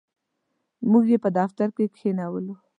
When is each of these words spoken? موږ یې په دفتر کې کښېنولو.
موږ 0.91 1.03
یې 1.11 1.17
په 1.23 1.29
دفتر 1.37 1.67
کې 1.75 1.85
کښېنولو. 1.93 2.53